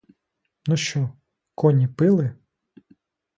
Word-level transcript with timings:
Ну 0.67 0.77
що, 0.77 1.09
коні 1.55 1.87
пили? 1.87 2.35